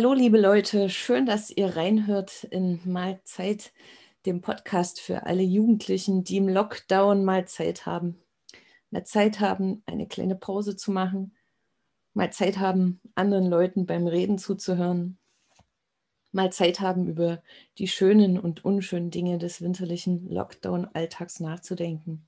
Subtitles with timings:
[0.00, 3.70] Hallo, liebe Leute, schön, dass ihr reinhört in Mal Zeit,
[4.24, 8.18] dem Podcast für alle Jugendlichen, die im Lockdown mal Zeit haben.
[8.88, 11.36] Mal Zeit haben, eine kleine Pause zu machen,
[12.14, 15.18] mal Zeit haben, anderen Leuten beim Reden zuzuhören,
[16.32, 17.42] mal Zeit haben, über
[17.76, 22.26] die schönen und unschönen Dinge des winterlichen Lockdown-Alltags nachzudenken.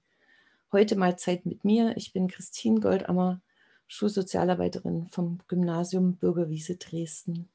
[0.73, 1.97] Heute mal Zeit mit mir.
[1.97, 3.41] Ich bin Christine Goldammer,
[3.87, 7.49] Schulsozialarbeiterin vom Gymnasium Bürgerwiese Dresden.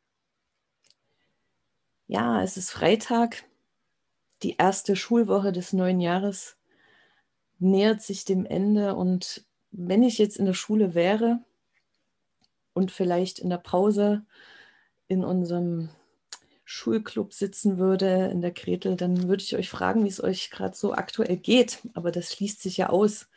[2.07, 3.43] Ja, es ist Freitag.
[4.41, 6.55] Die erste Schulwoche des neuen Jahres
[7.59, 8.95] nähert sich dem Ende.
[8.95, 11.43] Und wenn ich jetzt in der Schule wäre
[12.73, 14.25] und vielleicht in der Pause
[15.09, 15.89] in unserem
[16.63, 20.77] Schulclub sitzen würde, in der Gretel, dann würde ich euch fragen, wie es euch gerade
[20.77, 21.79] so aktuell geht.
[21.93, 23.27] Aber das schließt sich ja aus,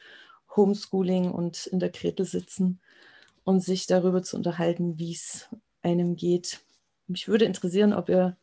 [0.54, 2.80] Homeschooling und in der Gretel sitzen
[3.42, 5.48] und sich darüber zu unterhalten, wie es
[5.82, 6.60] einem geht.
[7.08, 8.36] Mich würde interessieren, ob ihr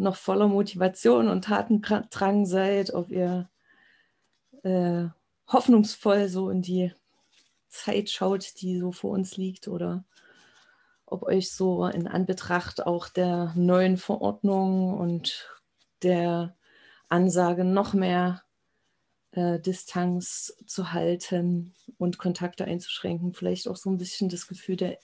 [0.00, 3.48] noch voller Motivation und Tatendrang seid, ob ihr
[4.62, 5.06] äh,
[5.46, 6.92] hoffnungsvoll so in die
[7.68, 10.04] Zeit schaut, die so vor uns liegt oder
[11.06, 15.48] ob euch so in Anbetracht auch der neuen Verordnung und
[16.02, 16.56] der
[17.08, 18.42] Ansage noch mehr
[19.32, 24.98] äh, Distanz zu halten und Kontakte einzuschränken, vielleicht auch so ein bisschen das Gefühl der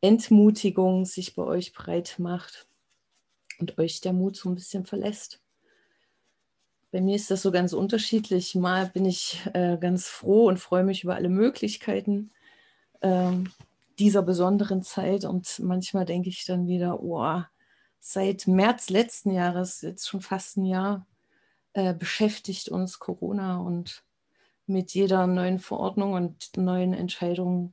[0.00, 2.67] Entmutigung sich bei euch breit macht
[3.58, 5.40] und euch der Mut so ein bisschen verlässt.
[6.90, 8.54] Bei mir ist das so ganz unterschiedlich.
[8.54, 12.30] Mal bin ich äh, ganz froh und freue mich über alle Möglichkeiten.
[13.02, 13.50] Ähm,
[13.98, 15.24] dieser besonderen Zeit.
[15.24, 17.42] Und manchmal denke ich dann wieder, oh,
[18.00, 21.06] seit März letzten Jahres, jetzt schon fast ein Jahr,
[21.72, 24.04] äh, beschäftigt uns Corona und
[24.66, 27.72] mit jeder neuen Verordnung und neuen Entscheidung,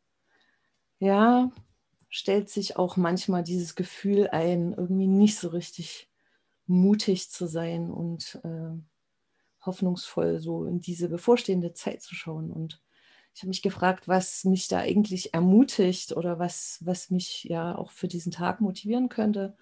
[1.00, 1.52] ja,
[2.10, 6.10] stellt sich auch manchmal dieses Gefühl ein, irgendwie nicht so richtig
[6.68, 12.52] mutig zu sein und äh, hoffnungsvoll so in diese bevorstehende Zeit zu schauen.
[12.52, 12.82] Und
[13.34, 17.92] ich habe mich gefragt, was mich da eigentlich ermutigt oder was, was mich ja auch
[17.92, 19.58] für diesen Tag motivieren könnte.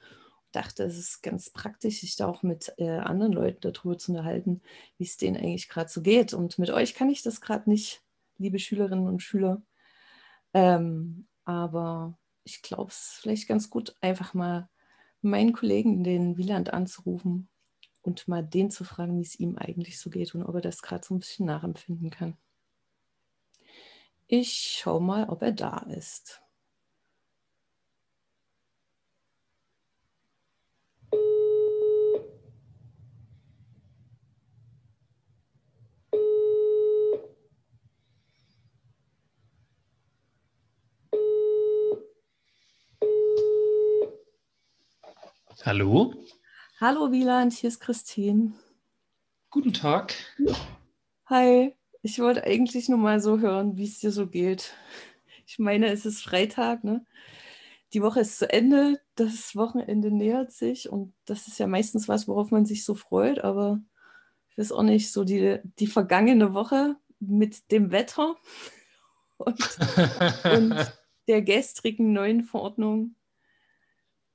[0.45, 4.11] Ich dachte, es ist ganz praktisch, sich da auch mit äh, anderen Leuten darüber zu
[4.11, 4.61] unterhalten,
[4.97, 6.33] wie es denen eigentlich gerade so geht.
[6.33, 8.03] Und mit euch kann ich das gerade nicht,
[8.37, 9.63] liebe Schülerinnen und Schüler.
[10.53, 14.69] Ähm, aber ich glaube, es ist vielleicht ganz gut, einfach mal
[15.21, 17.49] meinen Kollegen, den Wieland, anzurufen
[18.01, 20.81] und mal den zu fragen, wie es ihm eigentlich so geht und ob er das
[20.81, 22.37] gerade so ein bisschen nachempfinden kann.
[24.27, 26.42] Ich schau mal, ob er da ist.
[45.65, 46.13] Hallo?
[46.81, 48.51] Hallo Wieland, hier ist Christine.
[49.49, 50.13] Guten Tag.
[51.27, 51.73] Hi.
[52.01, 54.73] Ich wollte eigentlich nur mal so hören, wie es dir so geht.
[55.47, 57.05] Ich meine, es ist Freitag, ne?
[57.93, 62.27] Die Woche ist zu Ende, das Wochenende nähert sich und das ist ja meistens was,
[62.27, 63.79] worauf man sich so freut, aber
[64.49, 68.35] ich weiß auch nicht, so die, die vergangene Woche mit dem Wetter
[69.37, 69.79] und,
[70.43, 70.93] und
[71.29, 73.15] der gestrigen neuen Verordnung,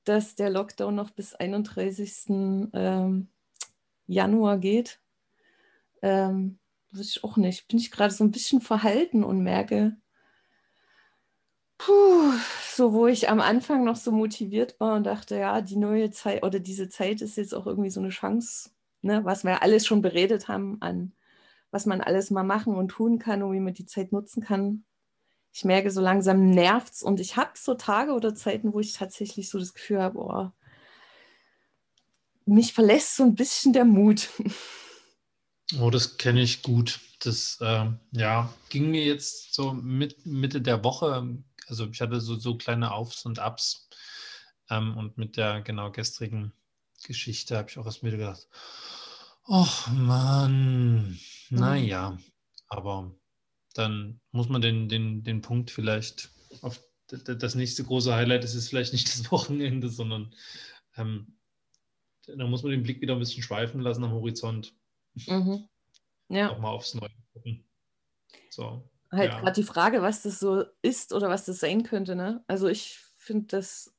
[0.09, 2.69] dass der Lockdown noch bis 31.
[2.73, 3.29] Ähm,
[4.07, 4.99] Januar geht.
[6.01, 6.57] Ähm,
[6.91, 9.95] weiß ich auch nicht, bin ich gerade so ein bisschen verhalten und merke,
[11.77, 12.33] puh,
[12.73, 16.43] so wo ich am Anfang noch so motiviert war und dachte, ja, die neue Zeit
[16.43, 18.71] oder diese Zeit ist jetzt auch irgendwie so eine Chance,
[19.01, 21.13] ne, was wir alles schon beredet haben an,
[21.69, 24.85] was man alles mal machen und tun kann und wie man die Zeit nutzen kann.
[25.51, 28.93] Ich merke, so langsam nervt es und ich habe so Tage oder Zeiten, wo ich
[28.93, 30.51] tatsächlich so das Gefühl habe, oh,
[32.45, 34.29] mich verlässt so ein bisschen der Mut.
[35.79, 36.99] Oh, das kenne ich gut.
[37.19, 41.37] Das äh, ja, ging mir jetzt so mit, Mitte der Woche.
[41.67, 43.87] Also ich hatte so, so kleine Aufs und Abs.
[44.71, 46.53] Ähm, und mit der genau gestrigen
[47.03, 48.47] Geschichte habe ich auch erst mir gedacht,
[49.47, 51.19] ach Mann,
[51.49, 52.11] naja.
[52.11, 52.23] Mhm.
[52.67, 53.11] Aber
[53.73, 56.31] dann muss man den, den, den Punkt vielleicht
[56.61, 56.79] auf
[57.11, 60.33] das nächste große Highlight ist es vielleicht nicht das Wochenende, sondern
[60.97, 61.35] ähm,
[62.27, 64.75] da muss man den Blick wieder ein bisschen schweifen lassen am Horizont.
[65.15, 65.67] Mhm.
[66.27, 66.51] Ja.
[66.51, 67.65] Auch mal aufs Neue gucken.
[68.51, 68.87] So.
[69.11, 69.39] Halt ja.
[69.39, 72.15] gerade die Frage, was das so ist oder was das sein könnte.
[72.15, 72.43] Ne?
[72.45, 73.95] Also ich finde, das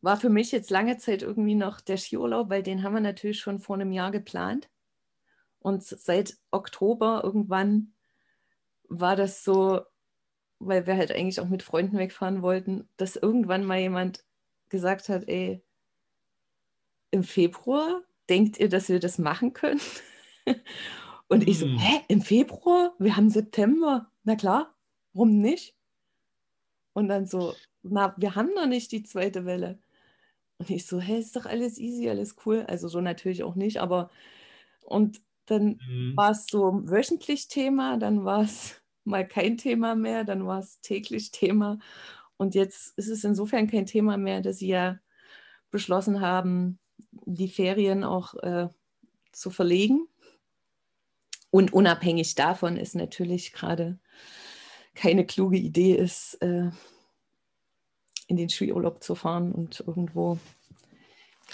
[0.00, 3.40] war für mich jetzt lange Zeit irgendwie noch der Skiurlaub, weil den haben wir natürlich
[3.40, 4.68] schon vor einem Jahr geplant.
[5.58, 7.92] Und seit Oktober irgendwann
[8.88, 9.82] war das so,
[10.58, 14.24] weil wir halt eigentlich auch mit Freunden wegfahren wollten, dass irgendwann mal jemand
[14.68, 15.62] gesagt hat, ey,
[17.10, 19.80] im Februar denkt ihr, dass wir das machen können?
[21.28, 21.78] Und ich so, hm.
[21.78, 22.94] hä, im Februar?
[22.98, 24.10] Wir haben September.
[24.22, 24.74] Na klar,
[25.12, 25.76] warum nicht?
[26.92, 29.78] Und dann so, na, wir haben noch nicht die zweite Welle.
[30.58, 32.64] Und ich so, hä, ist doch alles easy, alles cool.
[32.68, 34.10] Also so natürlich auch nicht, aber
[34.82, 36.16] und dann mhm.
[36.16, 40.80] war es so wöchentlich Thema, dann war es mal kein Thema mehr, dann war es
[40.80, 41.78] täglich Thema.
[42.36, 44.98] Und jetzt ist es insofern kein Thema mehr, dass sie ja
[45.70, 46.78] beschlossen haben,
[47.10, 48.68] die Ferien auch äh,
[49.32, 50.06] zu verlegen.
[51.50, 53.98] Und unabhängig davon ist natürlich gerade
[54.94, 56.70] keine kluge Idee ist, äh,
[58.26, 60.38] in den Skiurlaub zu fahren und irgendwo,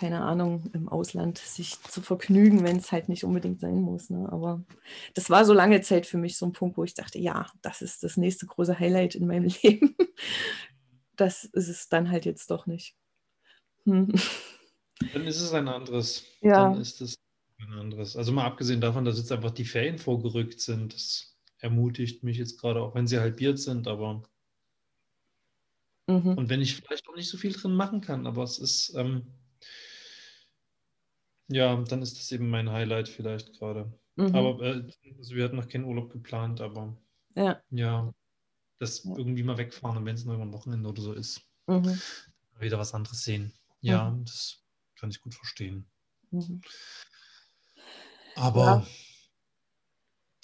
[0.02, 4.10] keine Ahnung, im Ausland sich zu vergnügen, wenn es halt nicht unbedingt sein muss.
[4.10, 4.28] Ne?
[4.32, 4.64] Aber
[5.14, 7.82] das war so lange Zeit für mich so ein Punkt, wo ich dachte, ja, das
[7.82, 9.94] ist das nächste große Highlight in meinem Leben.
[11.14, 12.96] Das ist es dann halt jetzt doch nicht.
[13.84, 14.12] Hm.
[15.12, 16.24] Dann ist es ein anderes.
[16.40, 16.70] Ja.
[16.70, 17.16] Dann ist es
[17.60, 18.16] ein anderes.
[18.16, 22.60] Also mal abgesehen davon, dass jetzt einfach die Ferien vorgerückt sind, das ermutigt mich jetzt
[22.60, 24.24] gerade, auch wenn sie halbiert sind, aber
[26.08, 26.36] mhm.
[26.38, 29.28] und wenn ich vielleicht auch nicht so viel drin machen kann, aber es ist, ähm,
[31.48, 33.92] ja, dann ist das eben mein Highlight vielleicht gerade.
[34.16, 34.34] Mhm.
[34.34, 34.82] Aber äh,
[35.18, 36.96] also wir hatten noch keinen Urlaub geplant, aber
[37.34, 38.14] ja, ja
[38.78, 39.16] das ja.
[39.16, 41.98] irgendwie mal wegfahren und wenn es nur über ein Wochenende oder so ist, mhm.
[42.58, 43.52] wieder was anderes sehen.
[43.80, 44.24] Ja, mhm.
[44.24, 44.62] das
[44.96, 45.86] kann ich gut verstehen.
[46.30, 46.60] Mhm.
[48.36, 48.86] Aber ja.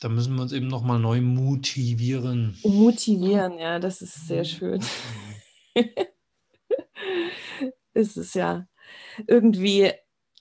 [0.00, 2.56] Da müssen wir uns eben nochmal neu motivieren.
[2.62, 4.80] Motivieren, ja, das ist sehr schön.
[7.94, 8.68] es ist ja
[9.26, 9.92] irgendwie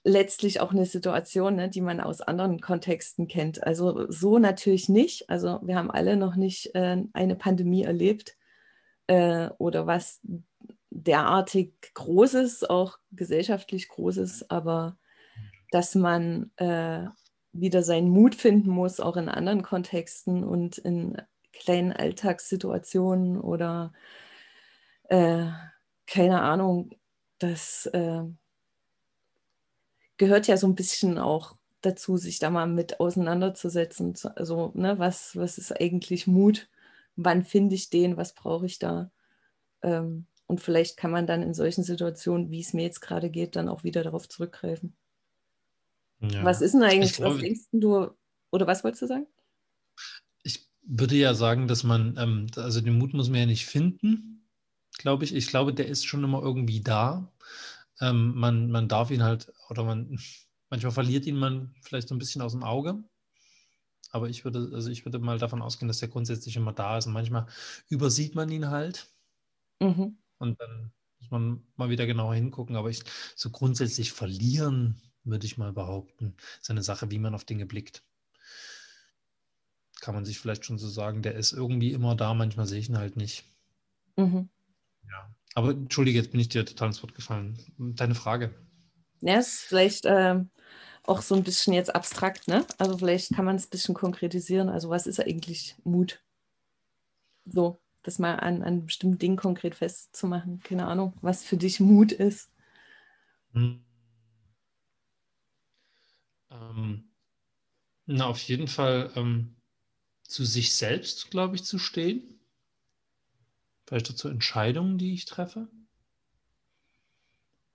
[0.08, 3.64] letztlich auch eine Situation, ne, die man aus anderen Kontexten kennt.
[3.64, 5.30] Also so natürlich nicht.
[5.30, 8.38] Also wir haben alle noch nicht äh, eine Pandemie erlebt
[9.08, 10.22] äh, oder was
[10.90, 14.98] derartig Großes, auch gesellschaftlich Großes, aber
[15.72, 17.06] dass man äh,
[17.52, 21.22] wieder seinen Mut finden muss, auch in anderen Kontexten und in
[21.52, 23.92] kleinen Alltagssituationen oder
[25.10, 25.48] äh,
[26.06, 26.92] keine Ahnung,
[27.40, 28.24] das äh,
[30.18, 34.16] gehört ja so ein bisschen auch dazu, sich da mal mit auseinanderzusetzen.
[34.36, 36.70] Also, ne, was, was ist eigentlich Mut?
[37.16, 38.18] Wann finde ich den?
[38.18, 39.12] Was brauche ich da?
[39.82, 43.56] Ähm, und vielleicht kann man dann in solchen Situationen, wie es mir jetzt gerade geht,
[43.56, 44.96] dann auch wieder darauf zurückgreifen.
[46.22, 46.44] Ja.
[46.44, 48.10] Was ist denn eigentlich, glaube, was denkst du,
[48.50, 49.28] oder was wolltest du sagen?
[50.44, 54.48] Ich würde ja sagen, dass man, ähm, also den Mut muss man ja nicht finden,
[54.98, 55.36] glaube ich.
[55.36, 57.32] Ich glaube, der ist schon immer irgendwie da.
[58.02, 60.20] Ähm, man, man darf ihn halt, oder man,
[60.70, 63.04] manchmal verliert ihn man vielleicht so ein bisschen aus dem Auge.
[64.12, 67.08] Aber ich würde, also ich würde mal davon ausgehen, dass der grundsätzlich immer da ist.
[67.08, 67.48] Und manchmal
[67.90, 69.14] übersieht man ihn halt.
[69.82, 70.18] Mhm.
[70.40, 72.76] Und dann muss man mal wieder genauer hingucken.
[72.76, 73.04] Aber ich,
[73.36, 76.36] so grundsätzlich verlieren würde ich mal behaupten.
[76.62, 78.04] Ist eine Sache, wie man auf Dinge blickt.
[80.00, 82.90] Kann man sich vielleicht schon so sagen, der ist irgendwie immer da, manchmal sehe ich
[82.90, 83.44] ihn halt nicht.
[84.16, 84.50] Mhm.
[85.08, 85.36] Ja.
[85.58, 87.58] Aber entschuldige, jetzt bin ich dir total ins Wort gefallen.
[87.80, 88.54] Deine Frage.
[89.22, 90.36] Ja, ist vielleicht äh,
[91.02, 92.64] auch so ein bisschen jetzt abstrakt, ne?
[92.78, 94.70] Also vielleicht kann man es ein bisschen konkretisieren.
[94.70, 96.24] Also was ist eigentlich Mut?
[97.46, 100.60] So, das mal an, an bestimmten Dingen konkret festzumachen.
[100.60, 102.52] Keine Ahnung, was für dich Mut ist.
[103.54, 103.84] Hm.
[106.52, 107.10] Ähm,
[108.06, 109.56] na, auf jeden Fall ähm,
[110.22, 112.37] zu sich selbst, glaube ich, zu stehen.
[113.88, 115.70] Vielleicht auch zu Entscheidungen, die ich treffe.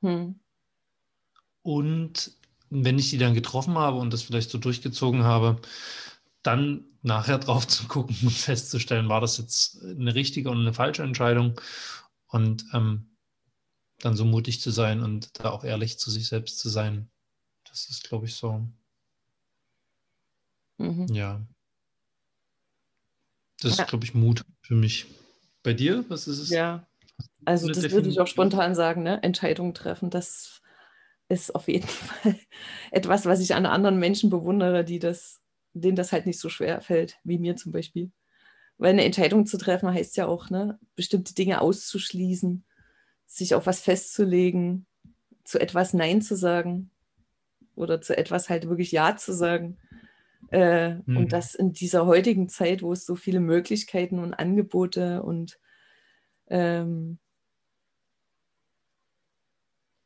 [0.03, 0.39] Hm.
[1.63, 2.37] Und
[2.69, 5.61] wenn ich die dann getroffen habe und das vielleicht so durchgezogen habe,
[6.43, 11.03] dann nachher drauf zu gucken und festzustellen, war das jetzt eine richtige und eine falsche
[11.03, 11.59] Entscheidung
[12.27, 13.17] und ähm,
[14.01, 17.09] dann so mutig zu sein und da auch ehrlich zu sich selbst zu sein,
[17.65, 18.67] das ist, glaube ich, so.
[20.77, 21.07] Mhm.
[21.07, 21.41] Ja.
[23.61, 23.85] Das ja.
[23.85, 25.07] ist, glaube ich, Mut für mich.
[25.63, 26.51] Bei dir, was ist es?
[26.51, 26.87] Ja,
[27.45, 29.23] also das würde ich auch spontan sagen, ne?
[29.23, 30.61] Entscheidungen treffen, das
[31.29, 32.37] ist auf jeden Fall
[32.91, 35.41] etwas, was ich an anderen Menschen bewundere, die das,
[35.73, 38.13] denen das halt nicht so schwer fällt, wie mir zum Beispiel.
[38.79, 42.65] Weil eine Entscheidung zu treffen heißt ja auch, ne, bestimmte Dinge auszuschließen,
[43.27, 44.87] sich auf was festzulegen,
[45.45, 46.91] zu etwas Nein zu sagen
[47.75, 49.79] oder zu etwas halt wirklich Ja zu sagen.
[50.53, 51.17] Äh, mhm.
[51.17, 55.59] Und das in dieser heutigen Zeit, wo es so viele Möglichkeiten und Angebote und
[56.49, 57.19] ähm,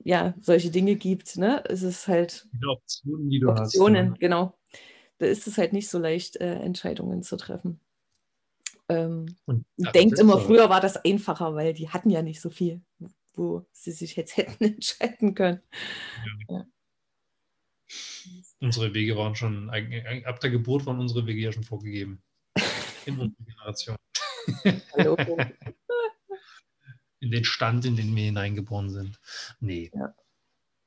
[0.04, 1.64] ja, solche Dinge gibt, ne?
[1.68, 4.12] Es ist halt die Optionen, die du Optionen, hast.
[4.12, 4.18] Ne?
[4.18, 4.58] genau.
[5.18, 7.80] Da ist es halt nicht so leicht, äh, Entscheidungen zu treffen.
[8.88, 12.82] Ähm, und, denkt immer, früher war das einfacher, weil die hatten ja nicht so viel
[13.36, 15.60] wo sie sich jetzt hätten entscheiden können.
[16.48, 16.56] Ja.
[16.56, 16.66] Ja.
[18.60, 19.70] Unsere Wege waren schon,
[20.24, 22.22] ab der Geburt waren unsere Wege ja schon vorgegeben.
[23.04, 23.96] In unserer Generation.
[24.96, 25.16] Hallo.
[27.20, 29.20] in den Stand, in den wir hineingeboren sind.
[29.60, 30.14] Nee, ja.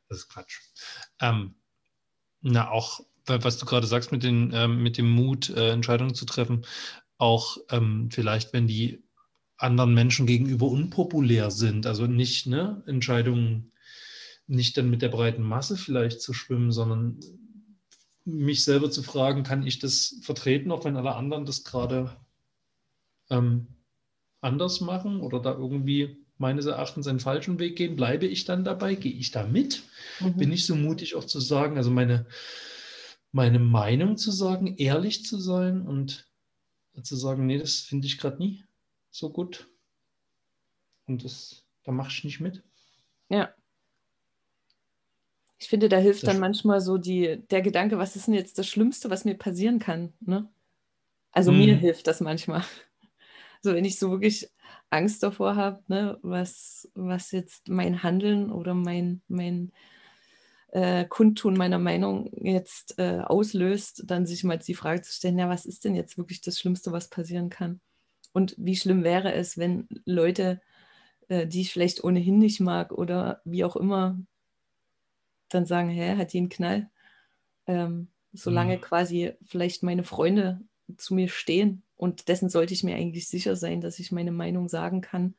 [0.07, 0.59] das ist Quatsch.
[1.19, 1.55] Ähm,
[2.41, 6.25] na, auch, was du gerade sagst mit, den, ähm, mit dem Mut, äh, Entscheidungen zu
[6.25, 6.65] treffen,
[7.17, 9.03] auch ähm, vielleicht, wenn die
[9.57, 13.73] anderen Menschen gegenüber unpopulär sind, also nicht ne, Entscheidungen,
[14.47, 17.19] nicht dann mit der breiten Masse vielleicht zu schwimmen, sondern
[18.37, 22.15] mich selber zu fragen, kann ich das vertreten, auch wenn alle anderen das gerade
[23.29, 23.67] ähm,
[24.41, 28.95] anders machen oder da irgendwie meines Erachtens einen falschen Weg gehen, bleibe ich dann dabei?
[28.95, 29.83] Gehe ich da mit?
[30.19, 30.37] Mhm.
[30.37, 32.25] Bin ich so mutig auch zu sagen, also meine,
[33.31, 36.27] meine Meinung zu sagen, ehrlich zu sein und
[37.03, 38.63] zu sagen, nee, das finde ich gerade nie
[39.11, 39.67] so gut.
[41.07, 42.63] Und das, da mache ich nicht mit.
[43.29, 43.53] Ja.
[45.59, 48.57] Ich finde, da hilft das dann manchmal so die, der Gedanke, was ist denn jetzt
[48.57, 50.13] das Schlimmste, was mir passieren kann?
[50.21, 50.49] Ne?
[51.31, 51.59] Also hm.
[51.59, 52.63] mir hilft das manchmal.
[53.61, 54.49] So, wenn ich so wirklich
[54.89, 59.73] Angst davor habe, ne, was, was jetzt mein Handeln oder mein, mein
[60.71, 65.49] äh, Kundtun meiner Meinung jetzt äh, auslöst, dann sich mal die Frage zu stellen, ja,
[65.49, 67.81] was ist denn jetzt wirklich das Schlimmste, was passieren kann?
[68.31, 70.61] Und wie schlimm wäre es, wenn Leute,
[71.27, 74.19] äh, die ich vielleicht ohnehin nicht mag oder wie auch immer,
[75.49, 76.89] dann sagen, hä, hat die einen Knall?
[77.67, 78.81] Ähm, solange mhm.
[78.81, 80.61] quasi vielleicht meine Freunde
[80.97, 84.69] zu mir stehen und dessen sollte ich mir eigentlich sicher sein, dass ich meine Meinung
[84.69, 85.35] sagen kann.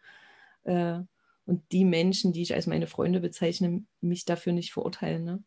[0.65, 1.01] Äh,
[1.47, 5.25] und die Menschen, die ich als meine Freunde bezeichne, mich dafür nicht verurteilen.
[5.25, 5.43] Ne?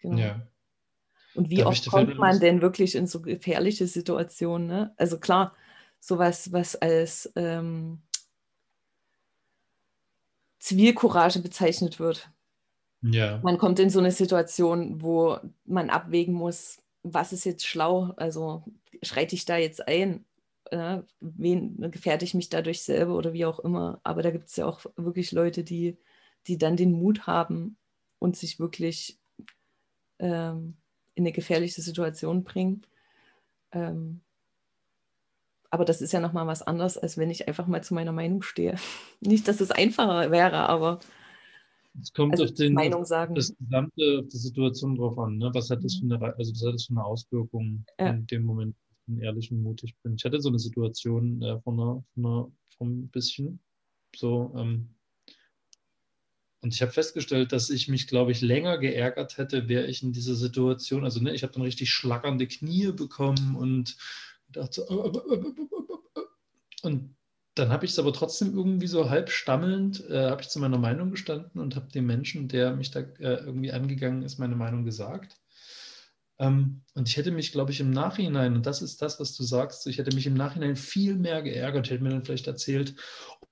[0.00, 0.18] Genau.
[0.18, 0.46] Ja.
[1.34, 4.66] Und wie Darf oft kommt man denn wirklich in so gefährliche Situationen?
[4.66, 4.94] Ne?
[4.96, 5.54] Also klar,
[6.00, 8.02] sowas, was als ähm,
[10.58, 12.30] Zivilcourage bezeichnet wird.
[13.02, 13.40] Ja.
[13.42, 18.12] Man kommt in so eine Situation, wo man abwägen muss, was ist jetzt schlau?
[18.16, 18.64] Also
[19.02, 20.24] schreite ich da jetzt ein?
[20.70, 24.00] Äh, wen gefährde ich mich dadurch selber oder wie auch immer?
[24.04, 25.96] Aber da gibt es ja auch wirklich Leute, die,
[26.46, 27.76] die dann den Mut haben
[28.18, 29.18] und sich wirklich
[30.18, 30.76] ähm,
[31.14, 32.82] in eine gefährliche Situation bringen.
[33.72, 34.20] Ähm,
[35.70, 38.42] aber das ist ja nochmal was anderes, als wenn ich einfach mal zu meiner Meinung
[38.42, 38.76] stehe.
[39.20, 41.00] Nicht, dass es einfacher wäre, aber
[42.00, 43.34] es kommt also auf den, Meinung sagen.
[43.34, 45.38] das gesamte, auf die Situation drauf an.
[45.38, 45.50] Ne?
[45.54, 48.10] Was hat das für eine, also das hat das für eine Auswirkung ja.
[48.10, 50.14] in dem Moment, wenn ich ehrlich und mutig bin.
[50.14, 53.60] Ich hatte so eine Situation äh, von einer, von einer, von ein bisschen
[54.14, 54.94] so, ähm,
[56.62, 60.12] und ich habe festgestellt, dass ich mich, glaube ich, länger geärgert hätte, wäre ich in
[60.12, 61.04] dieser Situation.
[61.04, 63.96] Also, ne, ich habe dann richtig schlackernde Knie bekommen und
[64.48, 65.22] dachte so,
[66.82, 67.14] und
[67.54, 70.78] dann habe ich es aber trotzdem irgendwie so halb stammelnd, äh, habe ich zu meiner
[70.78, 74.84] Meinung gestanden und habe dem Menschen, der mich da äh, irgendwie angegangen ist, meine Meinung
[74.84, 75.36] gesagt.
[76.38, 79.42] Ähm, und ich hätte mich, glaube ich, im Nachhinein, und das ist das, was du
[79.42, 82.94] sagst, ich hätte mich im Nachhinein viel mehr geärgert, hätte mir dann vielleicht erzählt,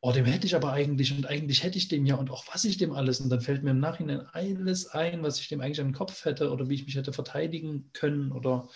[0.01, 2.65] oh, dem hätte ich aber eigentlich und eigentlich hätte ich dem ja und auch was
[2.65, 3.21] ich dem alles.
[3.21, 6.25] Und dann fällt mir im Nachhinein alles ein, was ich dem eigentlich an den Kopf
[6.25, 8.69] hätte oder wie ich mich hätte verteidigen können oder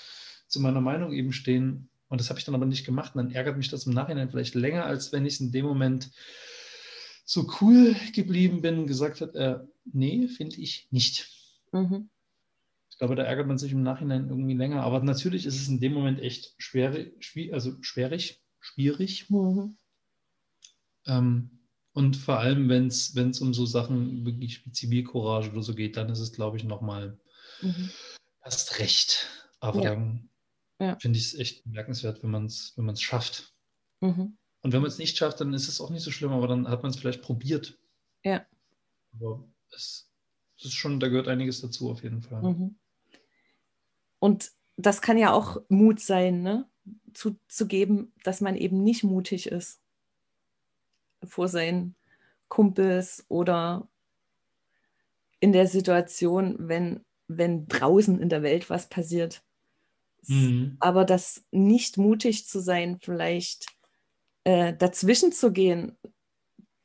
[0.47, 1.89] zu meiner Meinung eben stehen.
[2.13, 3.15] Und das habe ich dann aber nicht gemacht.
[3.15, 5.65] Und dann ärgert mich das im Nachhinein vielleicht länger, als wenn ich es in dem
[5.65, 6.11] Moment
[7.25, 11.31] so cool geblieben bin und gesagt hat, äh, nee, finde ich nicht.
[11.73, 12.11] Mhm.
[12.91, 14.83] Ich glaube, da ärgert man sich im Nachhinein irgendwie länger.
[14.83, 19.31] Aber natürlich ist es in dem Moment echt schwer, schwierig, also schwierig, schwierig.
[19.31, 19.79] Mhm.
[21.07, 25.97] Ähm, und vor allem, wenn es um so Sachen wirklich wie Zivilcourage oder so geht,
[25.97, 27.19] dann ist es, glaube ich, nochmal
[27.63, 27.89] mhm.
[28.45, 29.31] erst recht.
[29.61, 29.95] Aber ja.
[29.95, 30.29] dann
[30.83, 30.99] ja.
[30.99, 33.55] finde ich es echt bemerkenswert, wenn man es wenn schafft.
[34.01, 34.37] Mhm.
[34.61, 36.69] Und wenn man es nicht schafft, dann ist es auch nicht so schlimm, aber dann
[36.69, 37.79] hat man es vielleicht probiert.
[38.25, 38.47] Ja.
[39.15, 40.11] Aber es,
[40.59, 42.43] es, ist schon, da gehört einiges dazu auf jeden Fall.
[42.43, 42.77] Mhm.
[44.19, 46.69] Und das kann ja auch Mut sein, ne?
[47.13, 49.81] Zu, zu geben, dass man eben nicht mutig ist
[51.23, 51.95] vor seinen
[52.49, 53.89] Kumpels oder
[55.41, 59.45] in der Situation, wenn, wenn draußen in der Welt was passiert.
[60.27, 60.77] Mhm.
[60.81, 63.67] Aber das nicht mutig zu sein, vielleicht
[64.45, 65.97] äh, dazwischen zu gehen,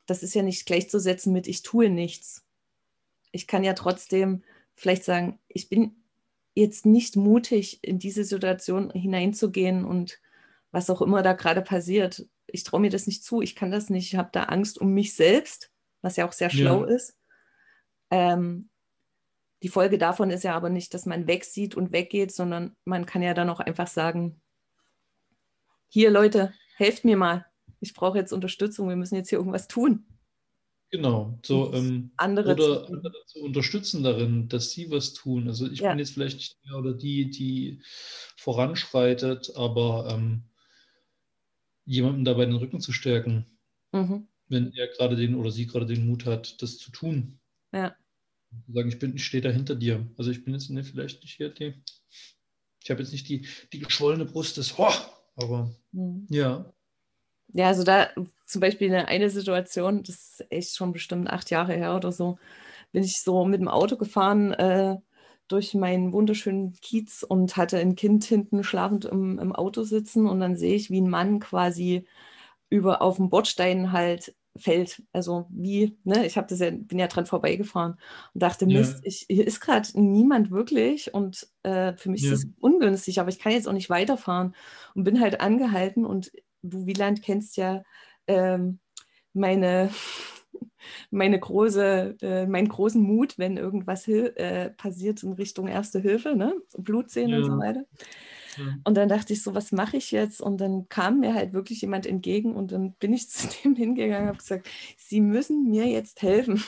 [0.06, 2.44] das ist ja nicht gleichzusetzen mit ich tue nichts.
[3.30, 4.42] Ich kann ja trotzdem
[4.74, 5.96] vielleicht sagen, ich bin
[6.54, 10.20] jetzt nicht mutig, in diese Situation hineinzugehen und
[10.70, 12.26] was auch immer da gerade passiert.
[12.46, 14.92] Ich traue mir das nicht zu, ich kann das nicht, ich habe da Angst um
[14.92, 16.94] mich selbst, was ja auch sehr schlau ja.
[16.94, 17.16] ist.
[18.10, 18.67] Ähm,
[19.62, 23.22] die Folge davon ist ja aber nicht, dass man wegsieht und weggeht, sondern man kann
[23.22, 24.40] ja dann auch einfach sagen,
[25.88, 27.46] hier Leute, helft mir mal.
[27.80, 30.06] Ich brauche jetzt Unterstützung, wir müssen jetzt hier irgendwas tun.
[30.90, 35.46] Genau, so ähm, andere oder zu andere zu unterstützen darin, dass sie was tun.
[35.48, 35.90] Also ich Ja.
[35.90, 37.82] bin jetzt vielleicht nicht der oder die, die
[38.36, 40.44] voranschreitet, aber ähm,
[41.84, 43.58] jemandem dabei den Rücken zu stärken,
[43.92, 44.28] Mhm.
[44.48, 47.38] wenn er gerade den oder sie gerade den Mut hat, das zu tun.
[47.72, 47.94] Ja.
[48.68, 50.06] Sagen, ich bin, ich stehe da hinter dir.
[50.16, 51.74] Also ich bin jetzt ne, vielleicht nicht hier die,
[52.82, 54.88] ich habe jetzt nicht die, die geschwollene Brust des Ho,
[55.36, 56.28] aber Mhm.
[56.28, 56.72] ja.
[57.52, 58.08] Ja, also da
[58.46, 62.38] zum Beispiel eine, eine Situation, das ist echt schon bestimmt acht Jahre her oder so,
[62.92, 64.96] bin ich so mit dem Auto gefahren äh,
[65.48, 70.40] durch meinen wunderschönen Kiez und hatte ein Kind hinten schlafend im, im Auto sitzen und
[70.40, 72.06] dann sehe ich, wie ein Mann quasi
[72.70, 75.02] über auf dem Bordstein halt fällt.
[75.12, 77.92] Also wie, ne, ich habe das ja, bin ja dran vorbeigefahren
[78.34, 78.80] und dachte, Ja.
[78.80, 82.30] Mist, ich, hier ist gerade niemand wirklich und äh, für mich Ja.
[82.30, 84.54] ist es ungünstig, aber ich kann jetzt auch nicht weiterfahren
[84.94, 87.82] und bin halt angehalten und du, Wieland, kennst ja
[88.26, 88.80] ähm,
[89.32, 89.90] meine,
[91.10, 96.54] meine große, äh, meinen großen Mut, wenn irgendwas äh, passiert in Richtung Erste Hilfe, ne?
[96.76, 97.58] Blut sehen und so Ja.
[97.58, 97.84] weiter.
[98.58, 98.76] Ja.
[98.84, 100.40] Und dann dachte ich so, was mache ich jetzt?
[100.40, 104.22] Und dann kam mir halt wirklich jemand entgegen und dann bin ich zu dem hingegangen
[104.22, 106.62] und habe gesagt, Sie müssen mir jetzt helfen.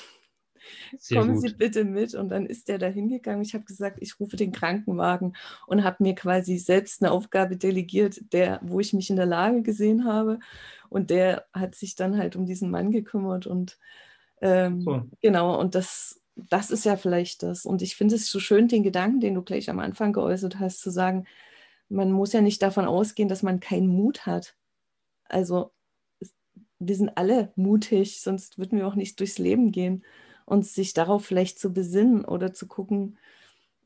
[0.99, 1.43] Sehr Kommen gut.
[1.43, 2.15] Sie bitte mit.
[2.15, 3.43] Und dann ist der da hingegangen.
[3.43, 5.35] Ich habe gesagt, ich rufe den Krankenwagen
[5.67, 9.63] und habe mir quasi selbst eine Aufgabe delegiert, der, wo ich mich in der Lage
[9.63, 10.39] gesehen habe.
[10.89, 13.47] Und der hat sich dann halt um diesen Mann gekümmert.
[13.47, 13.79] Und
[14.41, 15.03] ähm, So.
[15.21, 17.65] genau, und das, das ist ja vielleicht das.
[17.65, 20.81] Und ich finde es so schön, den Gedanken, den du gleich am Anfang geäußert hast,
[20.81, 21.27] zu sagen,
[21.91, 24.57] man muss ja nicht davon ausgehen, dass man keinen Mut hat.
[25.25, 25.73] Also
[26.79, 30.05] wir sind alle mutig, sonst würden wir auch nicht durchs Leben gehen.
[30.47, 33.19] Und sich darauf vielleicht zu besinnen oder zu gucken,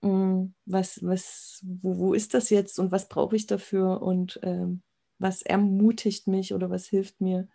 [0.01, 4.83] mh, was, was, wo, wo ist das jetzt und was brauche ich dafür und ähm,
[5.19, 7.49] was ermutigt mich oder was hilft mir,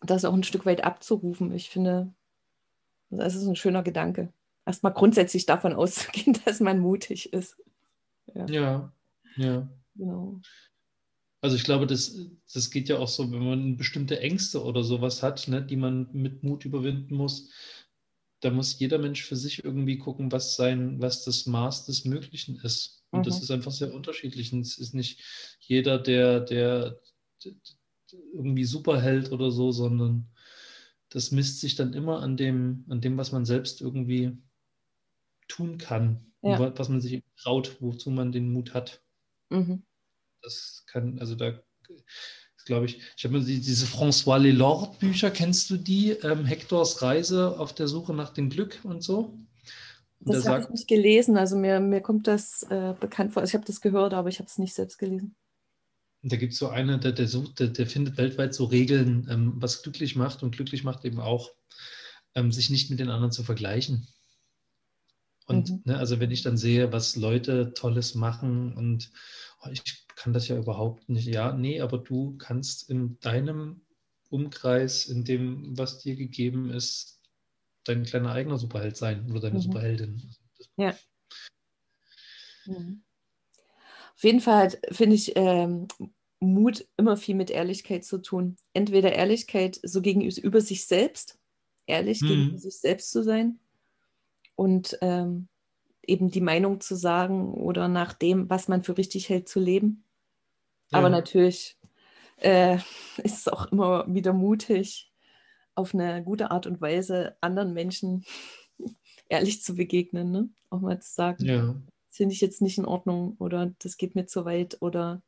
[0.00, 1.52] das auch ein Stück weit abzurufen.
[1.52, 2.12] Ich finde,
[3.10, 4.32] das ist ein schöner Gedanke.
[4.64, 7.56] Erstmal grundsätzlich davon auszugehen, dass man mutig ist.
[8.34, 8.92] Ja, ja.
[9.36, 10.40] Genau.
[11.42, 12.18] Also ich glaube, das,
[12.52, 16.08] das geht ja auch so, wenn man bestimmte Ängste oder sowas hat, ne, die man
[16.12, 17.50] mit Mut überwinden muss,
[18.40, 22.56] da muss jeder Mensch für sich irgendwie gucken, was sein, was das Maß des Möglichen
[22.56, 23.04] ist.
[23.10, 23.42] Und das Mhm.
[23.42, 24.52] ist einfach sehr unterschiedlich.
[24.52, 25.22] Und es ist nicht
[25.60, 27.00] jeder, der, der
[27.44, 27.54] der
[28.34, 30.30] irgendwie Superheld oder so, sondern
[31.10, 34.38] das misst sich dann immer an dem, an dem, was man selbst irgendwie
[35.48, 36.58] tun kann, Ja.
[36.76, 39.04] was man sich traut, wozu man den Mut hat.
[39.50, 39.84] Mhm.
[40.42, 41.60] Das kann, also da
[42.66, 46.10] glaube ich, ich habe mir die, diese François Lelord Bücher, kennst du die?
[46.12, 49.38] Ähm, Hectors Reise auf der Suche nach dem Glück und so.
[50.24, 53.42] Und Das der habe ich nicht gelesen, also mir, mir kommt das äh, bekannt vor.
[53.42, 55.36] Also ich habe das gehört, aber ich habe es nicht selbst gelesen.
[56.22, 59.54] da gibt es so eine, der, der sucht, der, der findet weltweit so Regeln, ähm,
[59.56, 61.50] was glücklich macht und glücklich macht eben auch,
[62.34, 64.06] ähm, sich nicht mit den anderen zu vergleichen.
[65.50, 65.84] Und Mhm.
[65.84, 69.10] ne, also wenn ich dann sehe, was Leute Tolles machen und
[69.62, 73.80] oh, ich kann das ja überhaupt nicht, ja, nee, aber du kannst in deinem
[74.28, 77.20] Umkreis, in dem, was dir gegeben ist,
[77.82, 79.60] dein kleiner eigener Superheld sein oder deine Mhm.
[79.60, 80.22] Superheldin.
[80.76, 80.96] Ja.
[82.66, 83.00] Mhm.
[84.14, 85.88] Auf jeden Fall finde ich ähm,
[86.38, 88.56] Mut immer viel mit Ehrlichkeit zu tun.
[88.72, 91.38] Entweder Ehrlichkeit so gegenüber sich selbst,
[91.86, 92.26] ehrlich Mhm.
[92.26, 93.58] gegenüber sich selbst zu sein
[94.60, 95.48] und ähm,
[96.02, 100.04] eben die Meinung zu sagen oder nach dem, was man für richtig hält, zu leben.
[100.92, 101.16] Aber Ja.
[101.16, 101.78] natürlich
[102.38, 102.76] äh,
[103.24, 105.10] ist es auch immer wieder mutig,
[105.74, 108.26] auf eine gute Art und Weise anderen Menschen
[109.30, 110.30] ehrlich zu begegnen.
[110.30, 110.50] Ne?
[110.68, 111.74] Auch mal zu sagen, Ja,
[112.10, 115.22] das finde ich jetzt nicht in Ordnung oder das geht mir zu weit oder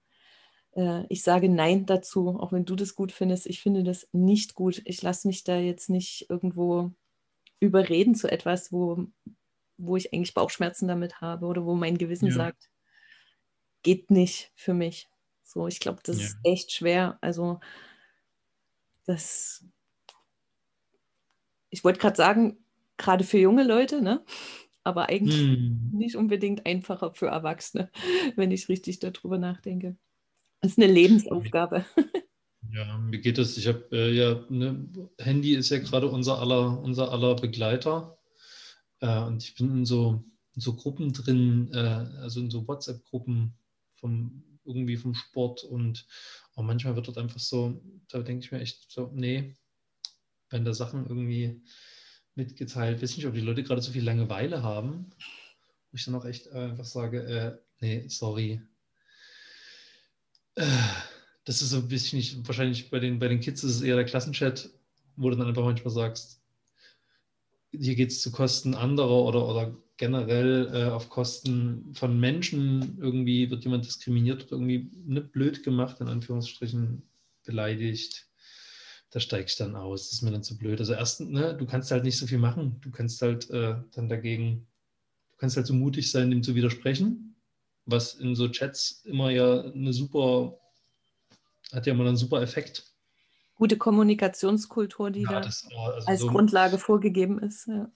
[0.77, 3.47] äh, ich sage Nein dazu, auch wenn du das gut findest.
[3.47, 4.83] Ich finde das nicht gut.
[4.85, 6.93] Ich lasse mich da jetzt nicht irgendwo
[7.63, 9.07] überreden zu etwas, wo,
[9.79, 12.33] wo ich eigentlich Bauchschmerzen damit habe oder wo mein Gewissen Ja.
[12.33, 12.71] sagt,
[13.83, 15.09] geht nicht für mich.
[15.43, 16.29] So, ich glaube, das Ja.
[16.29, 17.19] ist echt schwer.
[17.21, 17.61] Also,
[19.07, 19.65] das,
[21.71, 22.65] ich wollte gerade sagen,
[22.97, 24.25] gerade für junge Leute, ne?
[24.85, 25.91] Aber eigentlich Hm.
[25.91, 27.91] nicht unbedingt einfacher für Erwachsene,
[28.37, 29.97] wenn ich richtig darüber nachdenke.
[30.61, 31.87] Das ist eine Lebensaufgabe.
[32.75, 36.81] Ja, mir geht es, ich habe äh, ja, ne, Handy ist ja gerade unser aller,
[36.81, 38.17] unser aller Begleiter.
[39.01, 43.55] Äh, und ich bin in so, in so Gruppen drin, äh, also in so WhatsApp-Gruppen
[43.97, 46.07] vom irgendwie vom Sport und
[46.55, 49.55] auch manchmal wird dort einfach so, da denke ich mir echt so, nee,
[50.51, 51.63] wenn da Sachen irgendwie
[52.37, 55.11] mitgeteilt, weiß nicht, ob die Leute gerade so viel Langeweile haben,
[55.91, 58.63] wo ich dann auch echt einfach sage, äh, nee, sorry.
[60.55, 60.65] Äh,
[61.45, 63.97] das ist so ein bisschen, nicht, wahrscheinlich bei den, bei den Kids ist es eher
[63.97, 64.71] der Klassenchat.
[65.17, 66.41] wo du dann einfach manchmal sagst,
[67.71, 73.51] hier geht es zu Kosten anderer oder, oder generell äh, auf Kosten von Menschen irgendwie
[73.51, 77.03] wird jemand diskriminiert, wird irgendwie ne, blöd gemacht, in Anführungsstrichen
[77.45, 78.29] beleidigt.
[79.11, 80.09] Da steigst du dann aus.
[80.09, 80.81] Das ist mir dann zu blöd.
[80.81, 82.79] Also erstens, ne, du kannst halt nicht so viel machen.
[82.81, 84.67] Du kannst halt äh, dann dagegen,
[85.33, 87.37] du kannst halt so mutig sein, dem zu widersprechen,
[87.85, 90.59] was in so Chats immer ja eine super,
[91.73, 92.93] hat ja immer einen super Effekt
[93.63, 95.69] gute Kommunikationskultur, die ja, da also
[96.07, 97.69] als so Grundlage vorgegeben ist.
[97.69, 97.93] Ja,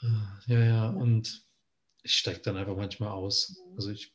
[0.00, 0.64] ja, ja.
[0.64, 0.88] ja.
[0.90, 1.44] und
[2.04, 3.60] ich steige dann einfach manchmal aus.
[3.74, 4.14] Also ich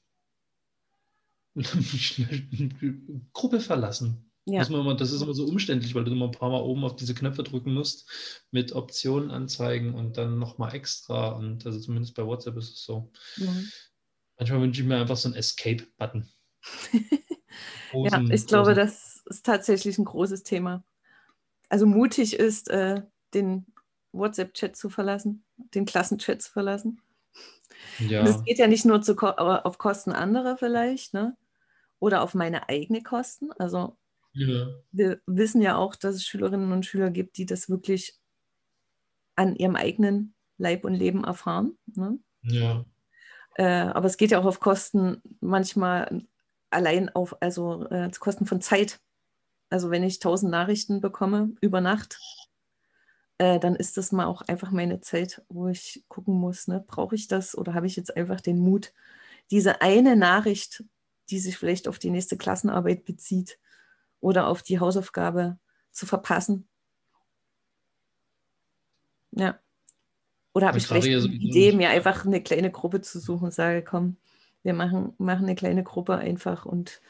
[3.33, 4.31] Gruppe verlassen.
[4.45, 4.63] Ja.
[4.63, 7.13] Immer, das ist immer so umständlich, weil du immer ein paar Mal oben auf diese
[7.13, 8.09] Knöpfe drücken musst,
[8.51, 11.29] mit Optionen anzeigen und dann nochmal extra.
[11.29, 13.11] Und also zumindest bei WhatsApp ist es so.
[13.35, 13.69] Mhm.
[14.37, 16.29] Manchmal wünsche ich mir einfach so einen Escape-Button.
[17.95, 20.83] ja, ich glaube, das ist tatsächlich ein großes Thema.
[21.69, 23.01] Also mutig ist, äh,
[23.33, 23.65] den
[24.11, 27.01] WhatsApp-Chat zu verlassen, den Klassenchat zu verlassen.
[27.99, 28.21] Ja.
[28.21, 31.35] Und es geht ja nicht nur zu, auf Kosten anderer vielleicht, ne?
[31.99, 33.51] Oder auf meine eigene Kosten.
[33.53, 33.97] Also
[34.33, 34.67] ja.
[34.91, 38.17] wir wissen ja auch, dass es Schülerinnen und Schüler gibt, die das wirklich
[39.35, 41.77] an ihrem eigenen Leib und Leben erfahren.
[41.85, 42.19] Ne?
[42.43, 42.85] Ja.
[43.55, 46.25] Äh, aber es geht ja auch auf Kosten manchmal
[46.75, 48.99] allein auf, also äh, Kosten von Zeit.
[49.69, 52.19] Also wenn ich tausend Nachrichten bekomme über Nacht,
[53.37, 57.15] äh, dann ist das mal auch einfach meine Zeit, wo ich gucken muss, ne, brauche
[57.15, 58.93] ich das oder habe ich jetzt einfach den Mut,
[59.51, 60.83] diese eine Nachricht,
[61.29, 63.59] die sich vielleicht auf die nächste Klassenarbeit bezieht
[64.19, 65.57] oder auf die Hausaufgabe
[65.91, 66.67] zu verpassen.
[69.31, 69.59] Ja.
[70.53, 73.83] Oder habe ich vielleicht die Idee, mir einfach eine kleine Gruppe zu suchen und sage,
[73.83, 74.15] komm,
[74.65, 77.01] wir machen, machen eine kleine Gruppe einfach und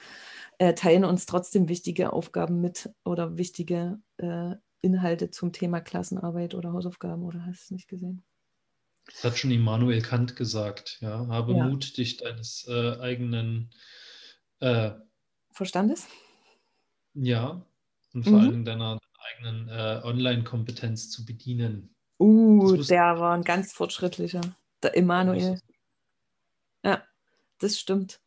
[0.60, 6.74] äh, teilen uns trotzdem wichtige Aufgaben mit oder wichtige äh, Inhalte zum Thema Klassenarbeit oder
[6.74, 8.24] Hausaufgaben oder hast du es nicht gesehen?
[9.08, 11.28] Das hat schon Immanuel Kant gesagt, ja.
[11.28, 11.66] Habe ja.
[11.66, 13.72] Mut, dich deines äh, eigenen
[14.60, 14.92] äh,
[15.52, 16.08] Verstandes?
[17.14, 17.66] Ja,
[18.14, 18.40] und vor mhm.
[18.40, 19.00] allem deiner
[19.32, 21.96] eigenen äh, Online-Kompetenz zu bedienen.
[22.20, 24.42] Uh, der war ein ganz fortschrittlicher,
[24.84, 25.60] der Immanuel.
[26.84, 27.04] Ja,
[27.60, 28.22] das stimmt.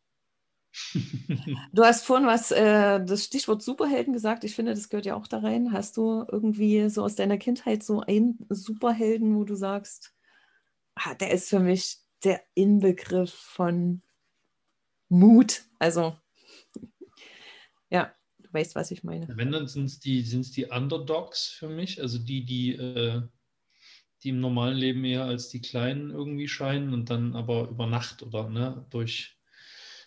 [1.73, 4.43] Du hast vorhin was, äh, das Stichwort Superhelden gesagt.
[4.43, 5.71] Ich finde, das gehört ja auch da rein.
[5.71, 10.13] Hast du irgendwie so aus deiner Kindheit so einen Superhelden, wo du sagst,
[10.95, 14.01] ah, der ist für mich der Inbegriff von
[15.09, 15.63] Mut?
[15.79, 16.15] Also,
[17.89, 19.27] ja, du weißt, was ich meine.
[19.35, 23.21] Wenn, dann sind es die, die Underdogs für mich, also die, die, äh,
[24.23, 28.23] die im normalen Leben eher als die Kleinen irgendwie scheinen und dann aber über Nacht
[28.23, 29.37] oder ne, durch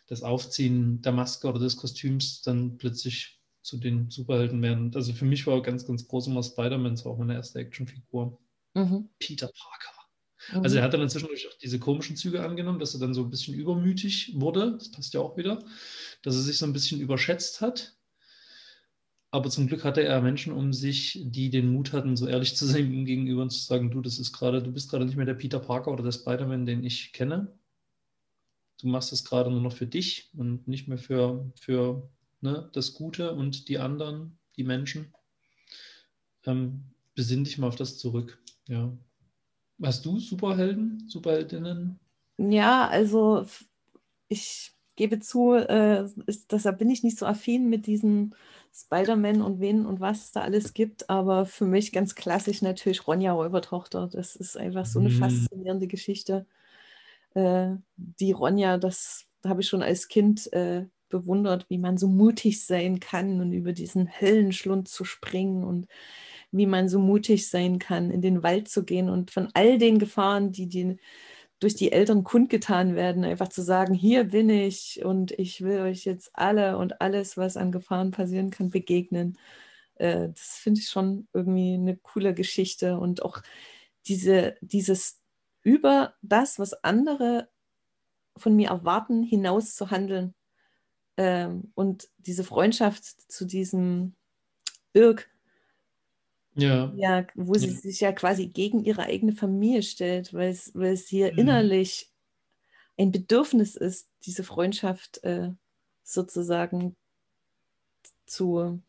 [0.06, 4.90] das Aufziehen der Maske oder des Kostüms dann plötzlich zu den Superhelden werden.
[4.94, 8.38] Also für mich war ganz, ganz groß immer Spider-Man, so auch meine erste Actionfigur.
[8.74, 9.08] Mhm.
[9.18, 9.92] Peter Parker.
[10.52, 10.64] Mhm.
[10.64, 13.30] Also er hat dann inzwischen auch diese komischen Züge angenommen, dass er dann so ein
[13.30, 14.72] bisschen übermütig wurde.
[14.72, 15.64] Das passt ja auch wieder.
[16.22, 17.96] Dass er sich so ein bisschen überschätzt hat.
[19.32, 22.66] Aber zum Glück hatte er Menschen um sich, die den Mut hatten, so ehrlich zu
[22.66, 25.26] sein ihm gegenüber und zu sagen, du, das ist gerade, du bist gerade nicht mehr
[25.26, 27.52] der Peter Parker oder der Spider-Man, den ich kenne
[28.82, 32.94] du machst es gerade nur noch für dich und nicht mehr für, für ne, das
[32.94, 35.14] Gute und die anderen, die Menschen.
[36.44, 38.42] Ähm, besinn dich mal auf das zurück.
[38.66, 38.92] Ja.
[39.80, 41.98] Hast du Superhelden, Superheldinnen?
[42.38, 43.46] Ja, also
[44.28, 48.34] ich gebe zu, äh, ist, deshalb bin ich nicht so affin mit diesen
[48.74, 53.06] Spider-Man und wen und was es da alles gibt, aber für mich ganz klassisch natürlich
[53.06, 54.08] Ronja Räubertochter.
[54.10, 55.18] Das ist einfach so eine mhm.
[55.18, 56.46] faszinierende Geschichte
[57.34, 62.64] äh, die Ronja, das habe ich schon als Kind äh, bewundert, wie man so mutig
[62.64, 65.86] sein kann und über diesen Höllenschlund zu springen und
[66.50, 69.98] wie man so mutig sein kann, in den Wald zu gehen und von all den
[69.98, 70.98] Gefahren, die, die
[71.62, 76.04] durch die Eltern kundgetan werden, einfach zu sagen, hier bin ich und ich will euch
[76.04, 79.38] jetzt alle und alles, was an Gefahren passieren kann, begegnen.
[79.94, 83.42] Äh, das finde ich schon irgendwie eine coole Geschichte und auch
[84.06, 85.20] diese, dieses
[85.62, 87.48] über das, was andere
[88.36, 90.34] von mir erwarten, hinaus zu handeln.
[91.16, 94.16] Ähm, und diese Freundschaft zu diesem
[94.94, 95.30] Irk,
[96.54, 96.92] ja.
[96.96, 97.74] ja wo sie ja.
[97.74, 101.38] sich ja quasi gegen ihre eigene Familie stellt, weil es, weil es hier mhm.
[101.38, 102.10] innerlich
[102.98, 105.50] ein Bedürfnis ist, diese Freundschaft äh,
[106.02, 106.96] sozusagen
[108.26, 108.80] zu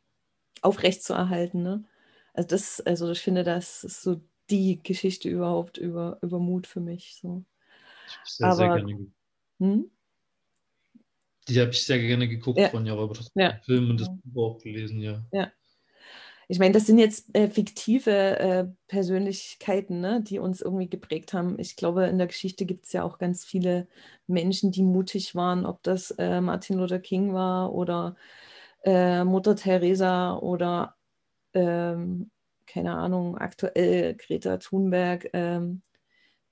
[0.62, 1.63] aufrechtzuerhalten.
[1.63, 1.84] Ne?
[2.34, 6.80] Also das, also ich finde, das ist so die Geschichte überhaupt über, über Mut für
[6.80, 7.17] mich.
[7.21, 7.43] So.
[8.26, 9.12] Sehr, Aber, sehr gerne
[9.60, 9.89] hm?
[11.47, 12.69] Die habe ich sehr gerne geguckt ja.
[12.69, 13.60] von ja, aber das ja.
[13.65, 15.21] Film und das Buch auch gelesen, ja.
[15.32, 15.52] Ja.
[16.47, 21.58] Ich meine, das sind jetzt äh, fiktive äh, Persönlichkeiten, ne, die uns irgendwie geprägt haben.
[21.60, 23.88] Ich glaube, in der Geschichte gibt es ja auch ganz viele
[24.27, 28.15] Menschen, die mutig waren, ob das äh, Martin Luther King war oder
[28.84, 30.95] äh, Mutter Teresa oder
[31.53, 32.29] ähm,
[32.65, 35.29] keine Ahnung, aktuell Greta Thunberg.
[35.34, 35.82] Ähm,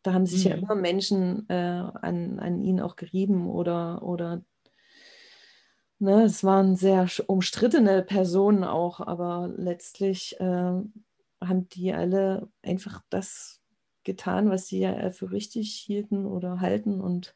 [0.04, 0.52] da haben sich mhm.
[0.52, 4.42] ja immer Menschen äh, an, an ihn auch gerieben oder, oder
[6.02, 13.62] Ne, es waren sehr umstrittene Personen auch, aber letztlich äh, haben die alle einfach das
[14.04, 17.36] getan, was sie ja für richtig hielten oder halten und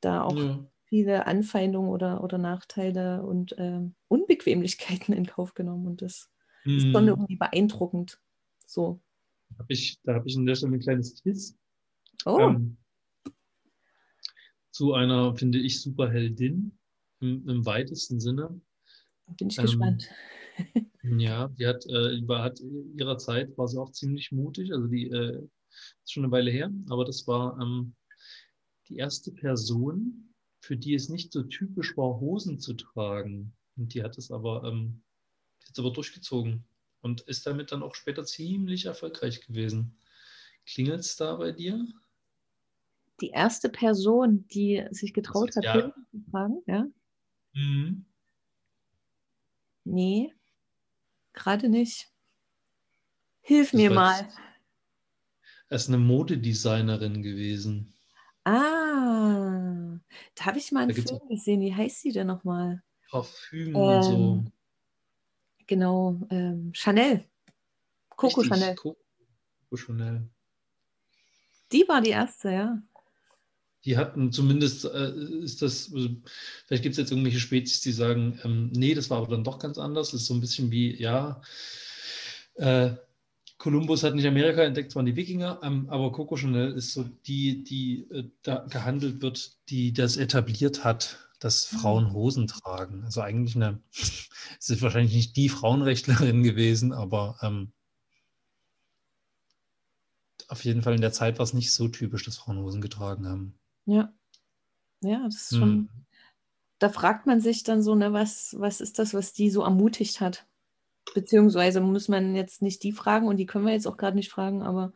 [0.00, 0.66] da auch ja.
[0.84, 5.86] viele Anfeindungen oder, oder Nachteile und ähm, Unbequemlichkeiten in Kauf genommen.
[5.86, 6.30] Und das
[6.64, 6.76] mhm.
[6.78, 7.08] ist schon mhm.
[7.10, 8.22] irgendwie beeindruckend.
[8.64, 9.02] So.
[9.58, 11.58] Hab ich, da habe ich an der Stelle ein kleines Quiz.
[12.24, 12.38] Oh.
[12.40, 12.78] Ähm,
[14.70, 16.77] zu einer, finde ich, Superheldin
[17.20, 18.60] im, im weitesten Sinne.
[19.36, 20.08] Bin ich ähm, gespannt.
[21.02, 24.72] Ja, die hat, äh, hat ihrer Zeit war sie auch ziemlich mutig.
[24.72, 25.42] Also die äh,
[26.04, 27.94] ist schon eine Weile her, aber das war ähm,
[28.88, 33.54] die erste Person, für die es nicht so typisch war, Hosen zu tragen.
[33.76, 35.02] Und die hat es aber, ähm,
[35.66, 36.64] jetzt aber durchgezogen
[37.00, 39.96] und ist damit dann auch später ziemlich erfolgreich gewesen.
[40.66, 41.86] Klingelt es da bei dir?
[43.20, 45.92] Die erste Person, die sich getraut hat, ja.
[46.10, 46.86] zu tragen, ja?
[47.54, 48.04] Mhm.
[49.84, 50.34] Nee,
[51.32, 52.12] gerade nicht.
[53.40, 54.28] Hilf mir mal.
[55.70, 57.94] Er ist eine Modedesignerin gewesen.
[58.44, 59.98] Ah,
[60.34, 61.60] da habe ich mal einen Film gesehen.
[61.60, 62.82] Wie heißt sie denn nochmal?
[63.10, 64.44] Parfüm ähm, und so.
[65.66, 67.24] Genau, ähm, Chanel.
[68.10, 68.74] Coco Richtig, Chanel.
[68.74, 70.28] Coco Chanel.
[71.72, 72.82] Die war die erste, ja
[73.84, 75.12] die hatten zumindest, äh,
[75.42, 76.08] ist das, also
[76.66, 79.58] vielleicht gibt es jetzt irgendwelche Spezies, die sagen, ähm, nee, das war aber dann doch
[79.58, 80.10] ganz anders.
[80.10, 81.40] Das ist so ein bisschen wie, ja,
[82.56, 82.90] äh,
[83.58, 87.64] Kolumbus hat nicht Amerika entdeckt, waren die Wikinger, ähm, aber Coco Chanel ist so die,
[87.64, 91.78] die äh, da gehandelt wird, die das etabliert hat, dass mhm.
[91.78, 93.04] Frauen Hosen tragen.
[93.04, 97.72] Also eigentlich eine, es ist wahrscheinlich nicht die Frauenrechtlerin gewesen, aber ähm,
[100.48, 103.26] auf jeden Fall in der Zeit war es nicht so typisch, dass Frauen Hosen getragen
[103.26, 103.58] haben.
[103.88, 104.12] Ja.
[105.00, 105.70] Ja, das ist schon.
[105.70, 105.88] Hm.
[106.78, 110.20] Da fragt man sich dann so, ne, was, was ist das, was die so ermutigt
[110.20, 110.46] hat?
[111.14, 114.30] Beziehungsweise muss man jetzt nicht die fragen und die können wir jetzt auch gerade nicht
[114.30, 114.92] fragen, aber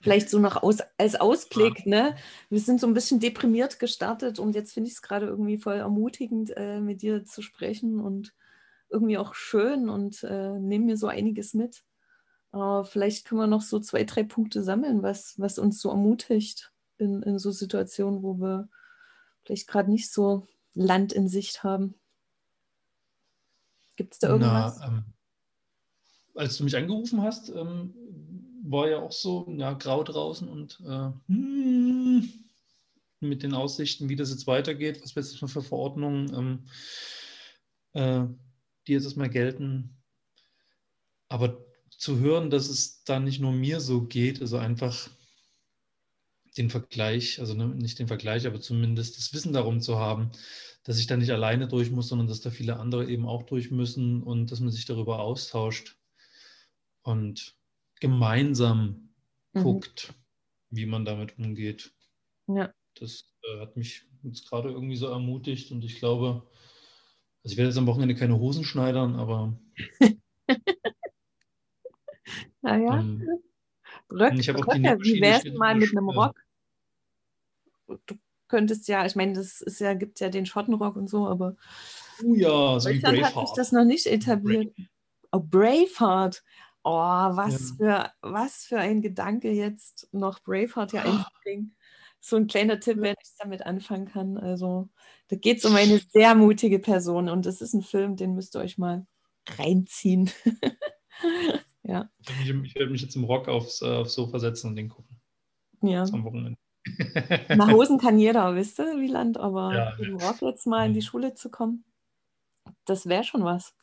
[0.00, 2.16] vielleicht so noch aus, als Ausblick, ne?
[2.50, 5.76] Wir sind so ein bisschen deprimiert gestartet und jetzt finde ich es gerade irgendwie voll
[5.76, 8.34] ermutigend, äh, mit dir zu sprechen und
[8.90, 11.84] irgendwie auch schön und äh, nehme mir so einiges mit.
[12.50, 16.73] Aber vielleicht können wir noch so zwei, drei Punkte sammeln, was, was uns so ermutigt
[16.98, 18.68] in, in so Situationen, wo wir
[19.44, 21.94] vielleicht gerade nicht so Land in Sicht haben.
[23.96, 24.78] Gibt es da irgendwas?
[24.80, 25.04] Na, ähm,
[26.34, 27.94] als du mich angerufen hast, ähm,
[28.64, 32.28] war ja auch so ja, grau draußen und äh, hm,
[33.20, 36.64] mit den Aussichten, wie das jetzt weitergeht, was jetzt für Verordnungen, ähm,
[37.92, 38.26] äh,
[38.86, 39.96] die jetzt erstmal gelten.
[41.28, 45.08] Aber zu hören, dass es da nicht nur mir so geht, also einfach
[46.56, 50.30] den Vergleich, also ne, nicht den Vergleich, aber zumindest das Wissen darum zu haben,
[50.84, 53.70] dass ich da nicht alleine durch muss, sondern dass da viele andere eben auch durch
[53.70, 55.96] müssen und dass man sich darüber austauscht
[57.02, 57.56] und
[58.00, 59.10] gemeinsam
[59.52, 59.62] mhm.
[59.62, 60.14] guckt,
[60.70, 61.92] wie man damit umgeht.
[62.46, 62.72] Ja.
[62.94, 66.46] Das äh, hat mich jetzt gerade irgendwie so ermutigt und ich glaube,
[67.42, 69.58] also ich werde jetzt am Wochenende keine Hosen schneidern, aber.
[72.62, 73.00] naja.
[73.00, 73.26] Ähm,
[74.14, 76.34] Röck, ich Röcke, wie wär's mal mit einem Rock?
[78.06, 78.14] du
[78.48, 81.56] könntest ja, ich meine, das ist ja, gibt ja den Schottenrock und so, aber
[82.22, 84.74] oh ja, so Deutschland hat sich das noch nicht etabliert.
[84.74, 84.88] Brave.
[85.32, 86.42] Oh, Braveheart.
[86.84, 88.12] Oh, was, ja.
[88.22, 91.76] für, was für ein Gedanke jetzt noch Braveheart ja einzubringen.
[92.20, 94.38] So ein kleiner Tipp, wenn ich damit anfangen kann.
[94.38, 94.88] Also,
[95.28, 98.54] da geht es um eine sehr mutige Person und das ist ein Film, den müsst
[98.54, 99.06] ihr euch mal
[99.58, 100.30] reinziehen.
[101.84, 102.10] ja.
[102.20, 105.20] Ich, ich werde mich jetzt im Rock aufs, äh, aufs Sofa setzen und den gucken.
[105.82, 106.02] Ja.
[106.02, 106.58] Am Wochenende.
[107.48, 111.00] Na, Hosen kann jeder, wisst ihr, Wieland, aber ja, im Rock jetzt mal in die
[111.00, 111.04] mhm.
[111.04, 111.84] Schule zu kommen,
[112.84, 113.74] das wäre schon was.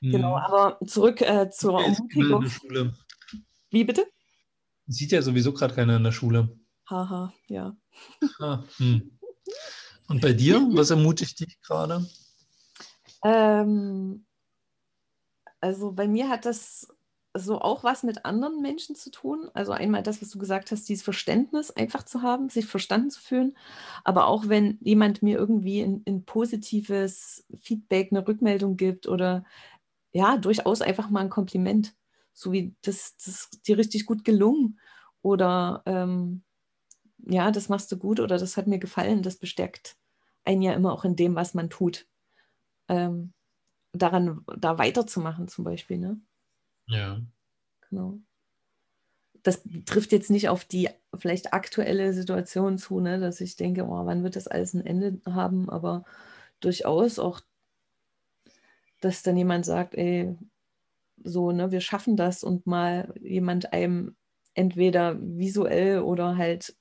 [0.00, 0.12] Mhm.
[0.12, 2.50] Genau, aber zurück äh, zur Ermutigung.
[3.70, 4.06] Wie bitte?
[4.86, 6.56] Sieht ja sowieso gerade keiner in der Schule.
[6.88, 7.76] Haha, ja.
[8.38, 9.18] Ah, hm.
[10.08, 12.06] Und bei dir, was ermutigt dich gerade?
[13.24, 14.24] Ähm,
[15.60, 16.86] also bei mir hat das
[17.38, 19.50] so auch was mit anderen Menschen zu tun.
[19.54, 23.20] Also einmal das, was du gesagt hast, dieses Verständnis einfach zu haben, sich verstanden zu
[23.20, 23.56] fühlen.
[24.04, 29.44] Aber auch wenn jemand mir irgendwie ein, ein positives Feedback, eine Rückmeldung gibt oder
[30.12, 31.94] ja, durchaus einfach mal ein Kompliment.
[32.32, 34.78] So wie das, das dir richtig gut gelungen.
[35.22, 36.42] Oder ähm,
[37.18, 39.22] ja, das machst du gut oder das hat mir gefallen.
[39.22, 39.96] Das bestärkt
[40.46, 42.06] einen ja immer auch in dem, was man tut.
[42.88, 43.32] Ähm,
[43.92, 45.98] daran, da weiterzumachen zum Beispiel.
[45.98, 46.20] Ne?
[46.88, 47.20] Ja.
[47.90, 48.18] Genau.
[49.42, 54.04] Das trifft jetzt nicht auf die vielleicht aktuelle Situation zu, ne, dass ich denke, oh,
[54.06, 56.04] wann wird das alles ein Ende haben, aber
[56.60, 57.40] durchaus auch,
[59.00, 60.36] dass dann jemand sagt, ey,
[61.22, 64.16] so, ne, wir schaffen das und mal jemand einem
[64.54, 66.76] entweder visuell oder halt,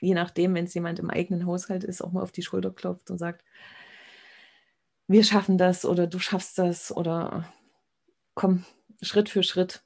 [0.00, 3.10] je nachdem, wenn es jemand im eigenen Haushalt ist, auch mal auf die Schulter klopft
[3.10, 3.44] und sagt,
[5.08, 7.52] wir schaffen das oder du schaffst das oder
[8.34, 8.64] komm,
[9.02, 9.82] Schritt für Schritt.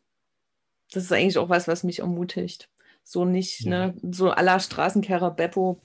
[0.93, 2.69] Das ist eigentlich auch was, was mich ermutigt.
[3.05, 3.89] So nicht, ja.
[3.89, 5.81] ne, so aller Straßenkehrer Beppo,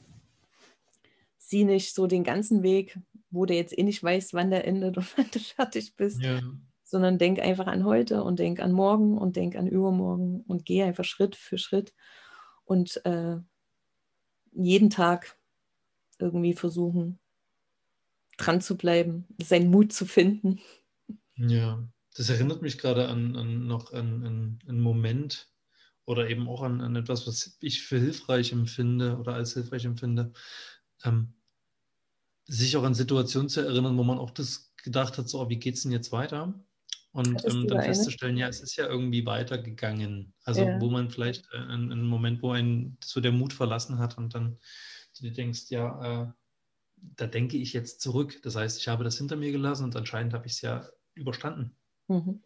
[1.38, 4.98] sieh nicht so den ganzen Weg, wo du jetzt eh nicht weißt, wann der endet
[4.98, 6.42] und wann du fertig bist, ja.
[6.84, 10.84] sondern denk einfach an heute und denk an morgen und denk an übermorgen und geh
[10.84, 11.94] einfach Schritt für Schritt
[12.64, 13.38] und äh,
[14.52, 15.38] jeden Tag
[16.18, 17.20] irgendwie versuchen,
[18.38, 20.60] dran zu bleiben, seinen Mut zu finden.
[21.36, 21.84] Ja,
[22.16, 25.50] das erinnert mich gerade an, an noch an, an einen Moment
[26.06, 30.32] oder eben auch an, an, etwas, was ich für hilfreich empfinde oder als hilfreich empfinde.
[31.04, 31.34] Ähm,
[32.48, 35.58] sich auch an Situationen zu erinnern, wo man auch das gedacht hat, so, oh, wie
[35.58, 36.54] geht es denn jetzt weiter?
[37.12, 40.34] Und ähm, dann festzustellen, ja, es ist ja irgendwie weitergegangen.
[40.44, 40.80] Also ja.
[40.80, 44.60] wo man vielleicht äh, einen Moment, wo ein so der Mut verlassen hat und dann
[45.18, 46.32] du dir denkst, ja, äh,
[46.98, 48.42] da denke ich jetzt zurück.
[48.44, 51.76] Das heißt, ich habe das hinter mir gelassen und anscheinend habe ich es ja überstanden.
[52.08, 52.44] Mhm.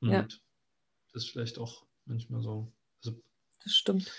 [0.00, 0.22] Und ja.
[0.22, 2.72] das ist vielleicht auch manchmal so.
[3.04, 3.20] Also,
[3.62, 4.12] das stimmt.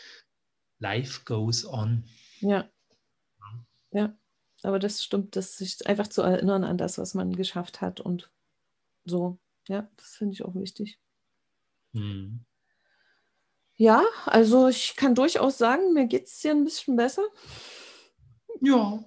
[0.80, 2.04] Life goes on.
[2.40, 2.70] Ja.
[3.92, 4.18] Ja,
[4.64, 8.32] aber das stimmt, das sich einfach zu erinnern an das, was man geschafft hat und
[9.04, 9.38] so.
[9.68, 11.00] Ja, das finde ich auch wichtig.
[11.92, 12.46] Mhm.
[13.76, 17.24] Ja, also ich kann durchaus sagen, mir geht es hier ein bisschen besser.
[18.62, 19.04] Ja.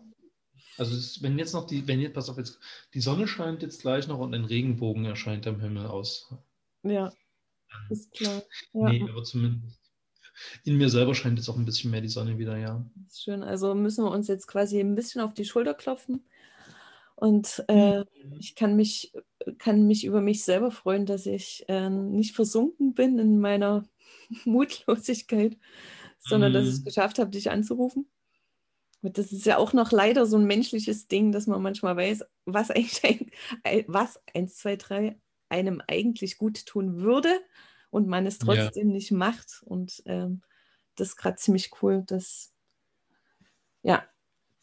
[0.76, 2.58] Also wenn jetzt noch die, wenn jetzt, pass auf, jetzt,
[2.94, 6.34] die Sonne scheint jetzt gleich noch und ein Regenbogen erscheint am Himmel aus.
[6.82, 7.12] Ja,
[7.90, 8.42] ist klar.
[8.72, 8.88] Ja.
[8.90, 9.80] Nee, aber zumindest
[10.64, 12.84] in mir selber scheint jetzt auch ein bisschen mehr die Sonne wieder, ja.
[13.06, 13.42] ist schön.
[13.42, 16.24] Also müssen wir uns jetzt quasi ein bisschen auf die Schulter klopfen.
[17.16, 18.04] Und äh, mhm.
[18.38, 19.12] ich kann mich,
[19.58, 23.84] kann mich über mich selber freuen, dass ich äh, nicht versunken bin in meiner
[24.44, 25.56] Mutlosigkeit,
[26.18, 26.54] sondern mhm.
[26.54, 26.84] dass ich es mhm.
[26.84, 28.08] geschafft habe, dich anzurufen.
[29.10, 32.70] Das ist ja auch noch leider so ein menschliches Ding, dass man manchmal weiß, was
[32.70, 33.30] eigentlich
[33.64, 37.40] ein, was 1, 2, 3 einem eigentlich gut tun würde
[37.90, 38.94] und man es trotzdem ja.
[38.94, 39.62] nicht macht.
[39.66, 40.42] Und ähm,
[40.96, 42.52] das ist gerade ziemlich cool, dass
[43.82, 44.02] ja,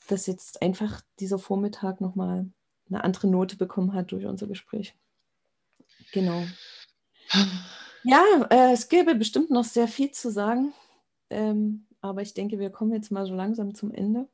[0.07, 2.49] dass jetzt einfach dieser Vormittag nochmal
[2.89, 4.95] eine andere Note bekommen hat durch unser Gespräch.
[6.11, 6.43] Genau.
[8.03, 10.73] Ja, äh, es gäbe bestimmt noch sehr viel zu sagen.
[11.29, 14.27] Ähm, aber ich denke, wir kommen jetzt mal so langsam zum Ende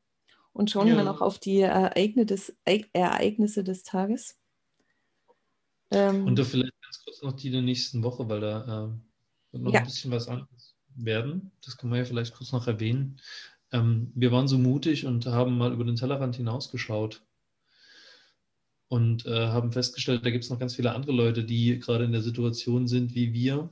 [0.54, 0.96] und schauen ja.
[0.96, 2.58] mal noch auf die Ereignisse des,
[2.94, 4.40] Ereignisse des Tages.
[5.92, 9.64] Ähm, und da vielleicht ganz kurz noch die der nächsten Woche, weil da äh, wird
[9.64, 9.80] noch ja.
[9.82, 11.52] ein bisschen was anderes werden.
[11.64, 13.20] Das kann man ja vielleicht kurz noch erwähnen.
[13.72, 17.24] Ähm, wir waren so mutig und haben mal über den Tellerrand hinausgeschaut
[18.88, 22.14] und äh, haben festgestellt, da gibt es noch ganz viele andere Leute, die gerade in
[22.14, 23.70] der Situation sind wie wir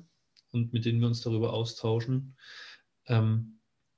[0.52, 2.36] und mit denen wir uns darüber austauschen.
[3.08, 3.55] Ähm,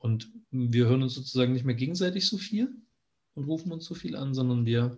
[0.08, 2.74] und wir hören uns sozusagen nicht mehr gegenseitig so viel
[3.36, 4.98] und rufen uns so viel an, sondern wir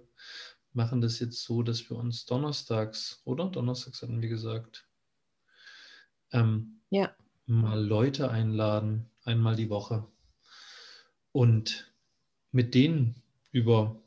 [0.71, 3.49] machen das jetzt so, dass wir uns donnerstags, oder?
[3.49, 4.87] Donnerstags hatten wir gesagt,
[6.31, 7.11] ähm, ja.
[7.47, 10.05] mal Leute einladen, einmal die Woche.
[11.31, 11.91] Und
[12.51, 13.15] mit denen
[13.51, 13.99] über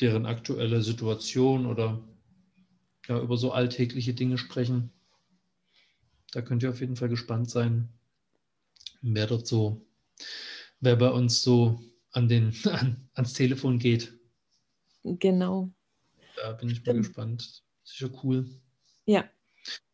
[0.00, 2.00] deren aktuelle Situation oder
[3.08, 4.92] ja, über so alltägliche Dinge sprechen.
[6.30, 7.95] Da könnt ihr auf jeden Fall gespannt sein,
[9.14, 9.86] wer dort so,
[10.80, 11.80] wer bei uns so
[12.12, 14.12] an den, an, ans Telefon geht.
[15.04, 15.70] Genau.
[16.36, 16.86] Da bin ich Stimmt.
[16.86, 17.62] mal gespannt.
[17.84, 18.48] Sicher cool.
[19.04, 19.28] Ja.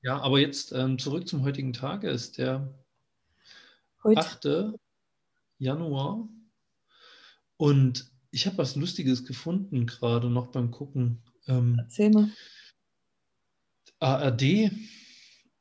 [0.02, 2.04] Ja, aber jetzt ähm, zurück zum heutigen Tag.
[2.04, 2.74] Es ist der
[4.02, 4.74] Heute.
[4.74, 4.80] 8.
[5.58, 6.28] Januar.
[7.56, 11.22] Und ich habe was Lustiges gefunden, gerade noch beim Gucken.
[11.46, 12.30] Ähm, Erzähl mal.
[14.00, 14.72] ARD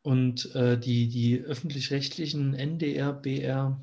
[0.03, 3.79] und äh, die, die öffentlich-rechtlichen NDR, BR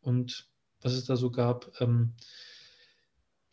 [0.00, 0.48] und
[0.80, 2.14] was es da so gab, ähm,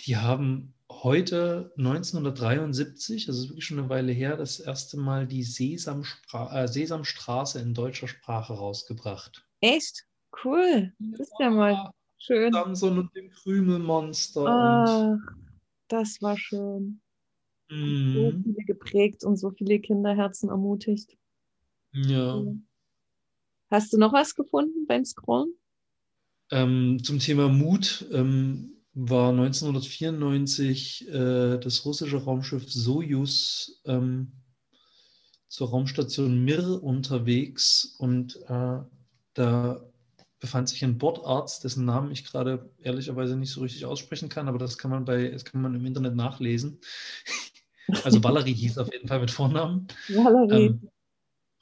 [0.01, 6.63] die haben heute 1973, also wirklich schon eine Weile her, das erste Mal die Sesamstra
[6.63, 9.45] äh, Sesamstraße in deutscher Sprache rausgebracht.
[9.61, 10.05] Echt?
[10.43, 10.93] Cool.
[10.99, 12.51] Das ist ja mal schön.
[12.51, 14.45] Samson und dem Krümelmonster.
[14.47, 15.33] Ach,
[15.87, 17.01] das war schön.
[17.69, 18.13] mhm.
[18.13, 21.17] so viele geprägt und so viele Kinderherzen ermutigt.
[21.95, 22.43] Ja.
[23.71, 25.53] Hast du noch was gefunden beim Scrollen?
[26.51, 34.31] Ähm, zum Thema Mut ähm, war 1994 äh, das russische Raumschiff Sojus ähm,
[35.47, 38.79] zur Raumstation Mir unterwegs und äh,
[39.33, 39.81] da
[40.39, 44.59] befand sich ein Bordarzt, dessen Namen ich gerade ehrlicherweise nicht so richtig aussprechen kann, aber
[44.59, 46.79] das kann man bei, das kann man im Internet nachlesen.
[48.03, 49.87] Also Valerie hieß auf jeden Fall mit Vornamen.
[50.09, 50.65] Valerie.
[50.65, 50.89] Ähm,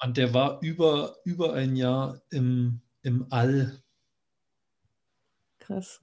[0.03, 3.81] und der war über, über ein Jahr im, im All.
[5.59, 6.01] Krass.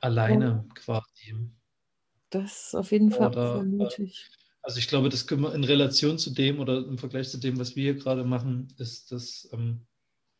[0.00, 0.74] Alleine ja.
[0.74, 1.50] quasi.
[2.30, 4.30] Das ist auf jeden Fall oder, sehr mutig.
[4.62, 7.58] Also ich glaube, das können wir in Relation zu dem oder im Vergleich zu dem,
[7.58, 9.86] was wir hier gerade machen, ist das ähm,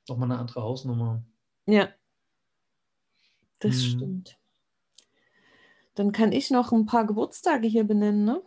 [0.09, 1.25] nochmal eine andere Hausnummer.
[1.67, 1.89] Ja,
[3.61, 3.91] das hm.
[3.91, 4.39] stimmt.
[5.95, 8.43] Dann kann ich noch ein paar Geburtstage hier benennen, ne?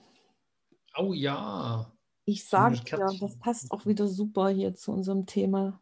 [0.97, 1.91] Oh ja.
[2.25, 5.81] Ich sage ja, das passt auch wieder super hier zu unserem Thema.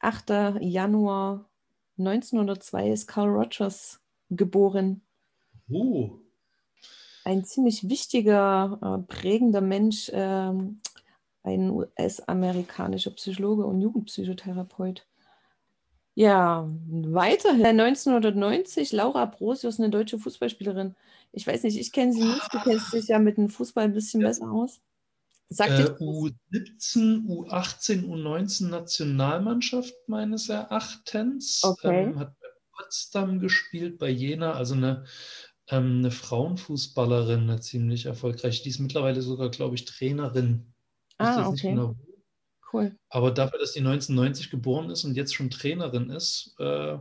[0.00, 0.60] 8.
[0.60, 1.48] Januar
[1.98, 5.02] 1902 ist Carl Rogers geboren.
[5.70, 6.18] Oh.
[7.24, 10.52] Ein ziemlich wichtiger, äh, prägender Mensch, äh,
[11.44, 15.06] ein US-amerikanischer Psychologe und Jugendpsychotherapeut.
[16.14, 20.94] Ja, weiterhin 1990 Laura Brosius, eine deutsche Fußballspielerin.
[21.32, 22.52] Ich weiß nicht, ich kenne sie nicht.
[22.52, 24.28] Du kennst dich ja mit dem Fußball ein bisschen ja.
[24.28, 24.80] besser aus.
[25.50, 31.62] Äh, U17, U18, U19 Nationalmannschaft meines Erachtens.
[31.62, 32.04] Okay.
[32.04, 35.04] Ähm, hat bei Potsdam gespielt, bei Jena, also eine,
[35.68, 38.62] ähm, eine Frauenfußballerin, eine ziemlich erfolgreich.
[38.62, 40.72] Die ist mittlerweile sogar, glaube ich, Trainerin.
[41.18, 41.70] Ah, okay.
[41.70, 41.96] Genau
[42.72, 42.96] cool.
[43.08, 46.98] Aber dafür, dass die 1990 geboren ist und jetzt schon Trainerin ist, äh,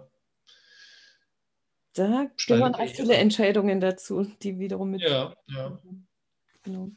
[1.93, 5.01] da gehören auch viele Entscheidungen dazu, die wiederum mit.
[5.01, 5.81] Ja, ja.
[6.63, 6.91] Genau.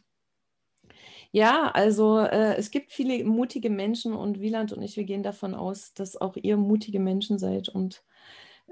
[1.34, 5.52] Ja, also äh, es gibt viele mutige Menschen und Wieland und ich, wir gehen davon
[5.56, 8.04] aus, dass auch ihr mutige Menschen seid und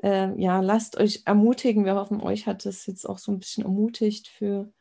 [0.01, 1.85] äh, ja, lasst euch ermutigen.
[1.85, 4.73] Wir hoffen, euch hat das jetzt auch so ein bisschen ermutigt für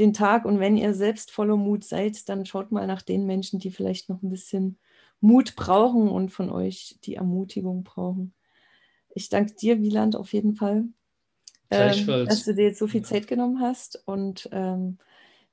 [0.00, 0.46] den Tag.
[0.46, 4.08] Und wenn ihr selbst voller Mut seid, dann schaut mal nach den Menschen, die vielleicht
[4.08, 4.80] noch ein bisschen
[5.20, 8.34] Mut brauchen und von euch die Ermutigung brauchen.
[9.14, 10.86] Ich danke dir, Wieland, auf jeden Fall,
[11.70, 14.02] ähm, dass du dir jetzt so viel Zeit genommen hast.
[14.06, 14.98] Und ähm,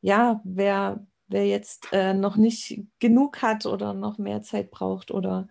[0.01, 5.47] ja, wer, wer jetzt äh, noch nicht genug hat oder noch mehr Zeit braucht oder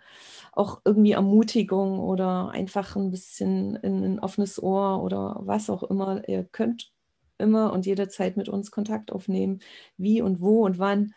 [0.53, 6.29] auch irgendwie Ermutigung oder einfach ein bisschen in ein offenes Ohr oder was auch immer,
[6.29, 6.93] ihr könnt
[7.39, 9.61] immer und jederzeit mit uns Kontakt aufnehmen,
[9.97, 11.15] wie und wo und wann.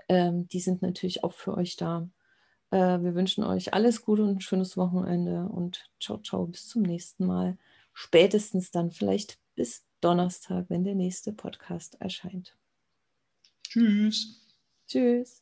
[0.09, 2.07] Ähm, die sind natürlich auch für euch da.
[2.75, 6.81] Äh, wir wünschen euch alles Gute und ein schönes Wochenende und ciao, ciao, bis zum
[6.81, 7.57] nächsten Mal.
[7.93, 12.57] Spätestens dann vielleicht bis Donnerstag, wenn der nächste Podcast erscheint.
[13.63, 14.41] Tschüss.
[14.87, 15.41] Tschüss.